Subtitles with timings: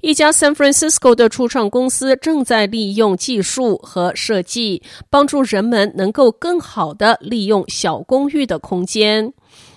[0.00, 9.32] 一家 San Francisco 的初创公司正在利用技术和设计，帮助人们能够更好地利用小公寓的空间。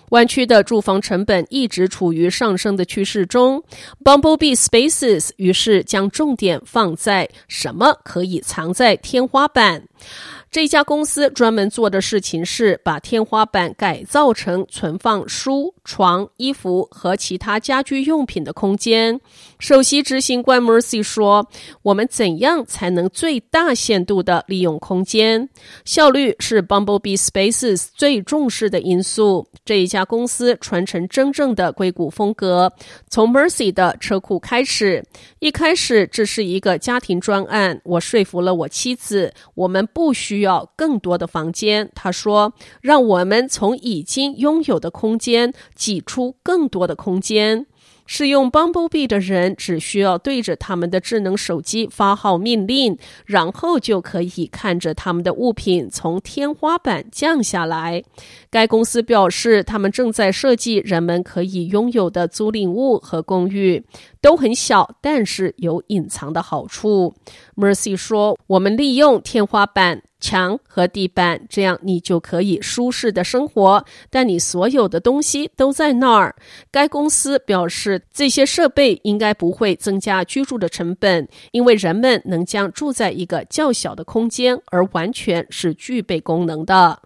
[0.09, 3.63] 湾区的住房成本一直处于上升的趋势中
[4.03, 9.87] ，Bumblebee Spaces 于是将重点放在什么可以藏在天花板。
[10.53, 19.19] 这家公司专门做的事情是把天花板改造成存放书、床、衣服和其他家居用品的空间。
[19.57, 21.49] 首席执行官 Mercy 说
[21.81, 25.49] ：“我们怎样才能最大限度地利用空间？
[25.85, 29.47] 效率是 Bumblebee Spaces 最重视的因素。
[29.65, 32.71] 这一家公司传承真正的硅谷风格，
[33.09, 35.03] 从 Mercy 的车库开始。
[35.39, 47.65] 一开始这是一个家庭专案，我说服了我妻子，我们不需。”需要更多的房间，他说：“让我们从已经拥有的空间挤出更多的空间。”
[48.05, 58.03] 使用 Bumblebee 的人只需要对着他们的智能手机发号命令，然后就可以看着他们的物品从天花板降下来。
[58.49, 63.81] 该公司表示，他们正在设计人们可以拥有的租赁物和公寓，
[64.19, 67.15] 都很小，但是有隐藏的好处。
[67.55, 76.33] Mercy 说：“我们利用天花板。”墙和地板，这样你就可以舒适的生活，但你所有的东西都在那儿。
[76.71, 86.99] 该公司表示，这些设备应该不会增加居住的成本，因为人们能将住在一个较小的空间，而完全是具备功能的。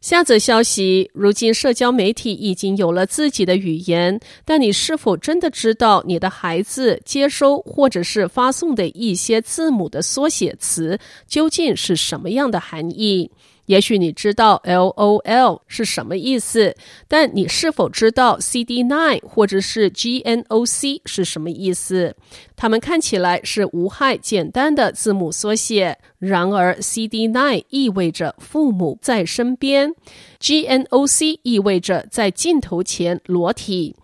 [0.00, 13.30] 下则消息：如今社交媒体已经有了自己的语言，但你是否真的知道你的孩子接收或者是发送的一些字母的缩写词究竟是什么样的含义？
[13.70, 16.74] 也许你知道 LOL 是什么意思，
[17.06, 22.16] 但你是否知道 CD9 或者是 GNOC 是什么意思？
[22.56, 29.94] 它们看起来是无害、简单的字母缩写，然而 CD9 意味着父母在身边
[30.40, 33.94] ，GNOC 意味着在镜头前裸体。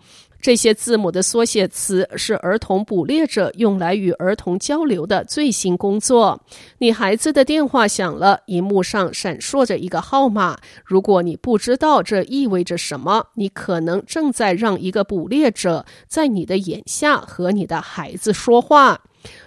[0.40, 6.40] 这些字母的缩写词是儿童捕猎者用来与儿童交流的最新工作。
[6.78, 10.56] 你孩子的电话响了，荧幕上闪烁着一个号码。
[10.84, 19.00] 如果你不知道这意味着什么，你可能正在让一个捕猎者在你的眼下和你的孩子说话。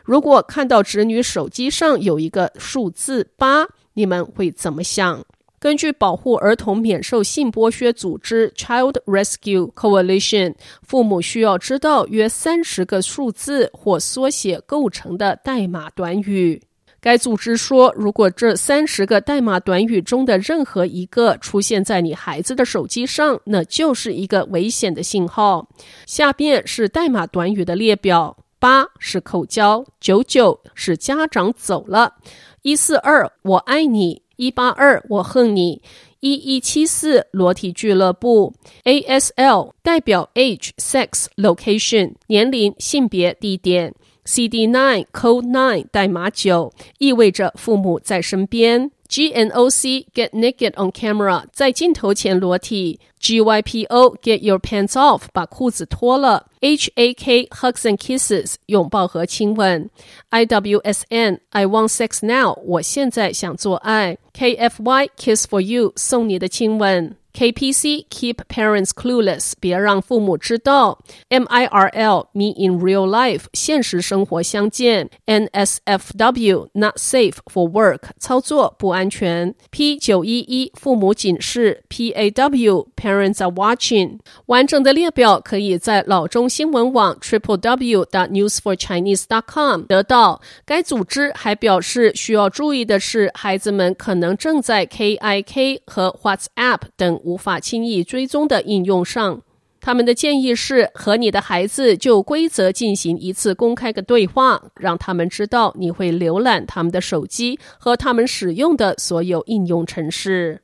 [0.03, 5.23] 如果看到侄女手机上有一个数字八，你们会怎么想？
[5.59, 16.61] 根据保护儿童免受性剥削组织 Child Rescue Coalition，父母需要知道约三十个数字或缩写构成的代码短语。
[17.01, 25.67] 该组织说，如果这三十个代码短语中的任何一个出现在你孩子的手机上，那就是一个危险的信号。
[26.05, 32.15] 下边是代码短语的列表：八是口交，九九是家长走了，
[32.61, 34.21] 一四二我爱你。
[34.39, 35.81] 一八二，我恨你。
[36.21, 38.53] 一一七四，裸体俱乐部。
[38.85, 43.93] ASL 代表 age、sex、location，年龄、性别、地点。
[44.23, 48.89] CD nine code nine 代码九，意味着父母在身边。
[49.08, 53.00] GNOC get naked on camera 在镜头前裸体。
[53.20, 56.46] GYPO get your pants off 把裤子脱了。
[56.60, 59.88] HAK hugs and kisses 拥抱和亲吻。
[60.30, 64.18] IWSN I want sex now 我现在想做爱。
[64.34, 67.16] KFY kiss for you 送你的亲吻。
[67.34, 71.00] KPC keep parents clueless，别让父母知道。
[71.28, 75.10] MIRL me in real life，现实生活相见。
[75.26, 79.52] NSFW not safe for work，操作不安全。
[79.72, 81.82] P 九一一父母警示。
[81.88, 84.20] PAW parents are watching。
[84.46, 90.40] 完整的列表可以在老中新闻网 triple w dot news for chinese dot com 得到。
[90.64, 97.17] 该组织还表示，需要注意的是，孩子们可能正在 KIK 和 WhatsApp 等。
[97.23, 99.41] 无法轻易追踪的应用上，
[99.81, 110.61] 他们的建议是和你的孩子就规则进行一次公开的对话，让他们知道你会浏览他们的手机和他们使用的所有应用程式。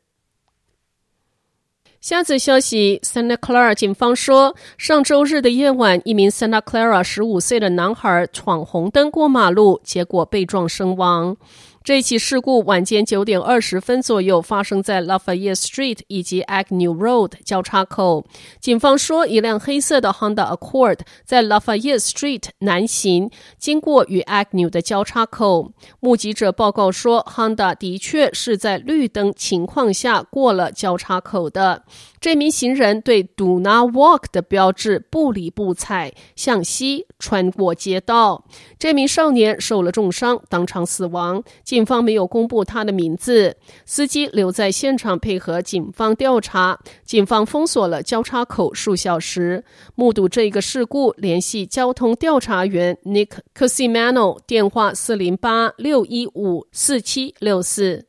[2.02, 11.36] 下则消息，Santa Clara 警方说，上周日的夜晚，一名 Santa Clara 十五岁的男孩闯红灯过马路，结果被撞身亡。
[11.86, 18.26] 这起事故晚间九点二十分左右发生在 Lafayette Street 以及 Agnew Road 交叉口。
[18.60, 23.30] 警方说，一辆黑色的 Honda Accord 在 Lafayette Street 南行，
[23.60, 25.74] 经过与 Agnew 的交叉口。
[26.00, 31.84] 目击者报告说，Honda 的确是在绿灯情况下过了交叉口的。
[32.26, 38.48] 这名行人对 “Do not walk” 的标志不理不睬，向西穿过街道。
[38.80, 41.44] 这名少年受了重伤，当场死亡。
[41.64, 43.58] 警方没有公布他的名字。
[43.86, 46.80] 司机留在现场配合警方调查。
[47.04, 49.64] 警方封锁了交叉口数小时。
[49.94, 58.08] 目睹这个事故，联系交通调查员 Nick Cusimano，电话四零八六一五四七六四。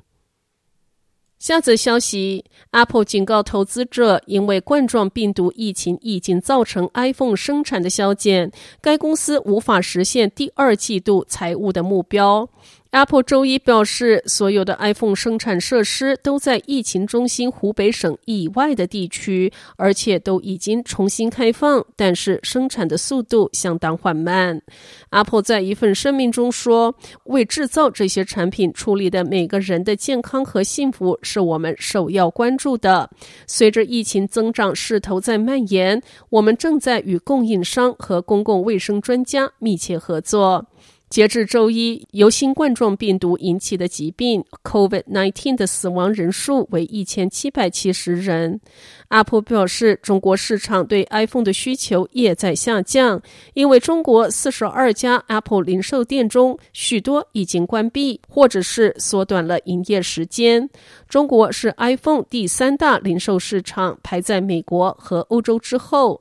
[1.47, 8.51] 下则消息，Apple 警告投资者，因为冠状病毒疫情已经造成 iPhone 生产的削减，
[8.81, 12.49] 该公司无法实现第二季度财务的目标。
[12.93, 24.63] Apple 周一表示，所有的 iPhone 生产设施都在疫情中心湖北省以外的地区，而且都已经重新开放，但是生产的速度相当缓慢。
[25.11, 26.95] Apple 在一份声明中说
[27.25, 33.11] ：“为制造这些产品处理的每个人的健康和幸福是我们首要关注的。
[33.47, 40.67] 随着疫情增长势头在蔓延，我们正在与供应商和公共卫生专家密切合作。”
[41.09, 48.61] 截至周一，由新冠状病毒引起的疾病 COVID-19 的死亡人数为一千七百七十人。
[49.09, 53.23] Apple 表示，中国市场对 iPhone 的需求也在下降，
[53.55, 60.69] 因为中国四十二家 Apple 零售店中，许多已经关闭，或者是缩短了营业时间。
[61.09, 66.21] 中国是 iPhone 第三大零售市场，排在美国和欧洲之后。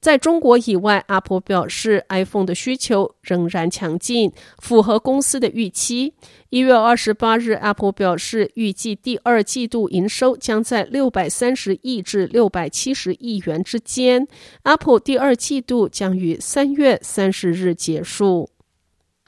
[0.00, 6.14] 在中国以外，Apple 表示，iPhone 的需求仍然强劲，符合公司的预期。
[6.50, 14.26] 一月二十八日，Apple 表示，预计第二季度营收将在六百三十亿至六百七十亿元之间。
[14.62, 18.50] Apple 第二季度将于三月三十日结束。